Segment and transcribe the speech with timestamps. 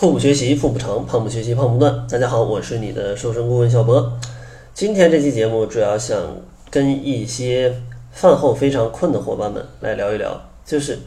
[0.00, 2.06] 腹部学习腹部长，胖不学习胖不断。
[2.08, 4.18] 大家好，我是你的瘦身顾问小博。
[4.72, 6.38] 今天这期节目主要想
[6.70, 11.00] 跟一些饭后非常困的伙伴们来聊一聊，就是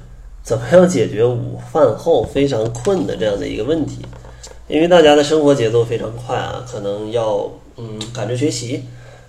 [0.43, 3.97] 怎么样解决午饭后非常困的这样的一个问题。
[4.67, 8.83] 因为大家的生活节奏非常快啊，可能要嗯赶着学习，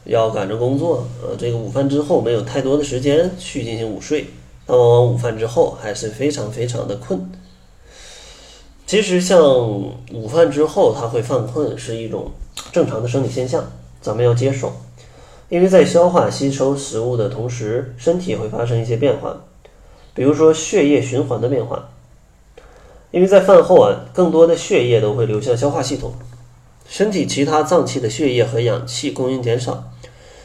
[0.05, 4.27] 要赶着工作，呃，这个午饭之后没有太多的时间去进行午睡，
[4.67, 7.19] 那往往午饭之后还是非常非常的困。
[8.95, 9.43] 其实，像
[10.13, 12.31] 午饭之后他会犯困是一种
[12.71, 14.73] 正常的生理现象，咱们要接受。
[15.49, 19.37] 因为在消化吸收食物的同时，身体会发生一些变化，
[20.15, 21.89] 比如说血液循环的变化。
[23.11, 26.13] 因为在饭后啊，更多的血液都会流向消化系统，
[26.89, 29.91] 身体其他脏器的血液和氧气供应减少，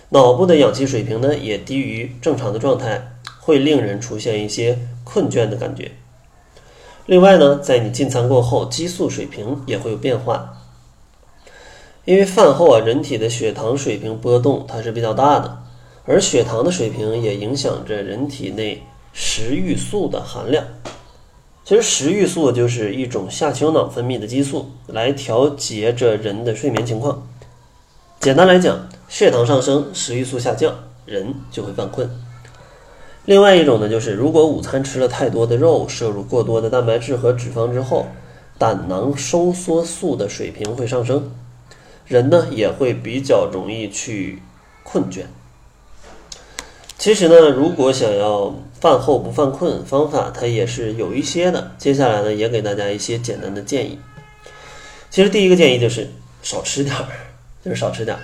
[0.10, 5.92] 脑部的氧气水平呢也低于正常的状态，会令人出现一些困倦的感觉。
[7.10, 10.54] 另外呢，在你进餐过后，激素水平也会有变化。
[12.06, 15.64] 因为饭后啊，人体的血糖水平波动它是比较大的，
[16.06, 20.64] 而血糖的水平也影响着人体内食欲素的含量。
[21.66, 27.28] 其实食欲素就是一种下丘脑分泌的激素，来调节着人的睡眠情况。
[28.20, 30.76] 简单来讲，血糖上升，食欲素下降，
[31.08, 32.08] 人就会犯困。
[33.26, 38.08] 另外一种呢，就是如果午餐吃了太多的肉，摄入过多的蛋白质和脂肪之后，
[38.58, 41.32] 胆囊收缩素的水平会上升，
[42.08, 44.42] 人呢也会比较容易去
[44.84, 45.26] 困倦。
[46.98, 51.72] 其实呢，如果想要饭后不犯困，方法它也是有一些的。
[51.78, 54.00] 接下来呢，也给大家一些简单的建议。
[55.12, 56.10] 其实第一个建议就是
[56.42, 57.06] 少吃点儿，
[57.64, 58.20] 就是少吃点儿。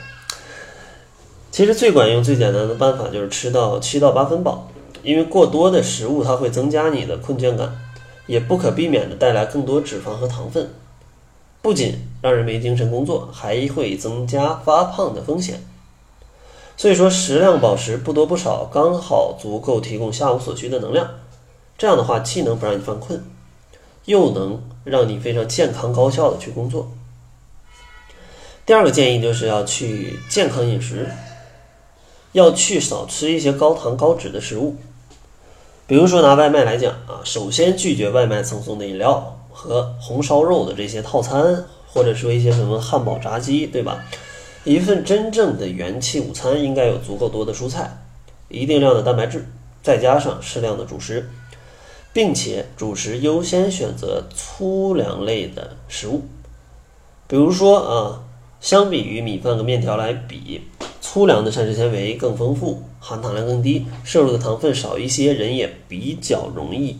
[1.51, 4.69] 其实最管用、最简单的办法就是吃到七到八分饱。
[5.06, 7.80] 因为过多的食物，它会增加你的困倦感，
[8.25, 10.73] 也不可避免的带来更多脂肪和糖分，
[11.62, 15.64] 不仅让人没精神工作，还会增加发胖的风险。
[16.75, 21.09] 所以说，适量饱食，不多不少，刚好足够提供下午所需的能量。
[21.78, 23.24] 这样的话，既能不让你犯困，
[24.06, 26.91] 又能让你非常健康高效的去工作。
[28.66, 31.08] 第二个建议就是要去健康饮食，
[32.31, 34.75] 要去少吃一些高糖高脂的食物。
[35.88, 44.03] 比如说拿外卖来讲啊，首先拒绝外卖赠送的饮料和红烧肉的这些套餐，或者说一些什么汉堡、炸鸡，对吧？
[44.63, 48.01] 一份真正的元气午餐应该有足够多的蔬菜，
[48.50, 49.46] 一定量的蛋白质，
[49.84, 51.29] 再加上适量的主食，
[52.12, 56.23] 并且主食优先选择粗粮类的食物。
[57.28, 58.23] 比如说啊，
[58.59, 60.63] 相比于米饭和面条来比。
[61.07, 66.97] 粗粮的膳食纤维更丰富，含糖量更低，摄入的糖分少一些，人也比较容易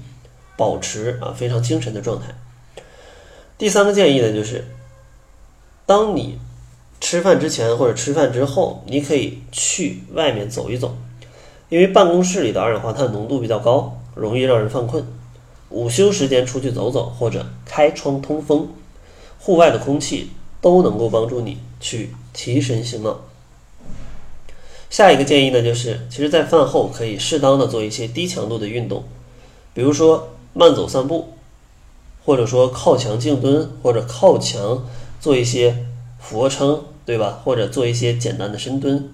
[0.56, 2.28] 保持啊非常精神的状态。
[3.58, 4.64] 第三个建议呢，就是
[5.88, 6.38] 当你
[7.02, 10.96] 吃饭之前或者吃饭之后，你可以去外面走一走，
[11.70, 15.04] 因为办公室里的二氧化碳浓度比较高，容易让人犯困。
[15.72, 18.70] 午休时间出去走走，或者开窗通风，
[19.40, 20.30] 户外的空气
[20.62, 23.20] 都能够帮助你去提神醒脑。
[24.96, 29.04] 下一个建议呢，就是其实，在饭后可以适当的做一些低强度的运动，
[29.74, 31.34] 比如说慢走散步，
[32.24, 34.88] 或者说靠墙静蹲，或者靠墙
[35.20, 35.86] 做一些
[36.18, 37.42] 俯卧撑，对吧？
[37.44, 39.12] 或者做一些简单的深蹲。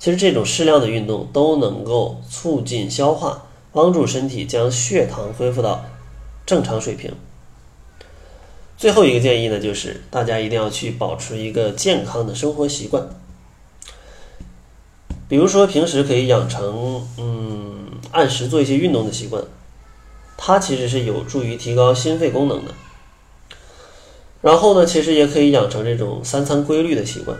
[0.00, 5.84] 其实这种适量的运动都能够促进消化，帮助身体将血糖恢复到
[6.44, 7.12] 正常水平。
[8.76, 13.08] 最后一个建议呢，就是大家一定要去保持一个健康的生活习惯。
[15.28, 19.42] 比如说，平时可以养成嗯按时做一些运动的习惯，
[20.36, 22.72] 它其实是有助于提高心肺功能的。
[24.42, 27.38] 然后呢，其实也可以养成这种三餐规律的习惯，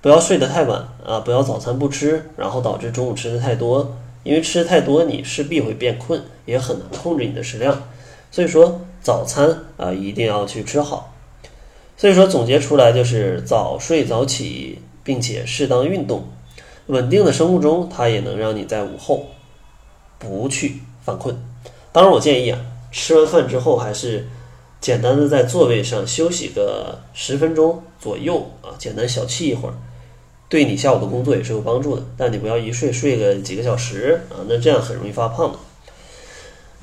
[0.00, 7.82] 不要睡得太晚啊，不要早餐不吃，然后导致中午吃的太多，因为吃的太多你势必会变困，也很难控制你的食量。
[8.30, 11.12] 所以说，早餐啊一定要去吃好。
[11.96, 16.28] 所以说，总结出来就是早睡早起，并且适当运动。
[16.88, 19.26] 稳定的生物钟，它也能让你在午后
[20.18, 21.36] 不去犯困。
[21.92, 24.26] 当然，我建议啊，吃完饭之后还是
[24.80, 29.74] 简单的在座位上休息个十分钟左右啊，简单小憩一会儿，
[30.48, 32.02] 对你下午的工作也是有帮助的。
[32.16, 35.58] 但你不要一睡睡个几个小时啊，那这样很容易发胖的。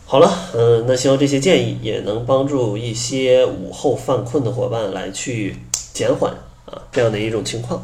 [0.06, 5.56] 好了，嗯，那希望这些建议也能帮助一些午后犯困的伙伴来去
[5.94, 6.32] 减缓
[6.66, 7.84] 啊这样的一种情况。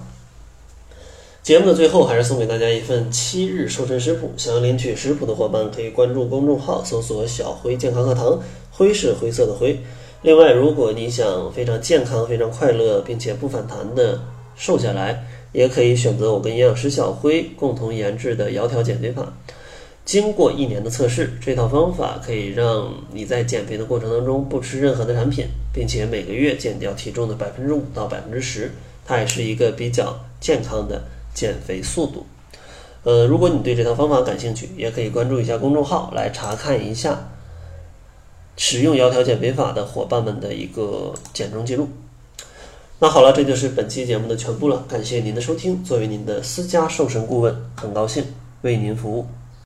[1.44, 4.32] 节目的最后，还是送给大家一份七日瘦身食谱。
[4.38, 8.40] 想要领取食谱的伙伴，可以关注公众号，搜索“小辉健康课堂”，
[8.70, 9.80] 辉是灰色的辉。
[10.22, 14.22] 另外，如果你想非常健康、非常快乐，并且不反弹的
[14.56, 19.34] 瘦下来，也可以选择我跟营养师小辉共同研制的窈窕减肥法。
[20.06, 28.72] 经过一年的测试，这套方法可以让你在减肥的过程当中不吃任何的产品，并且每个月减掉体重的百分之五到百分之十。
[29.04, 31.02] 它也是一个比较健康的
[31.34, 32.26] 减肥速度。
[33.04, 37.30] 呃，如果你对这套方法感兴趣，也可以关注一下公众号来查看一下
[38.58, 41.90] 使用窈窕减肥法的伙伴们的一个减重记录。
[43.00, 44.86] 那好了，这就是本期节目的全部了。
[44.88, 48.24] 感谢您的收听，作为您的私家瘦身顾问，很高兴
[48.62, 49.26] 为您服务。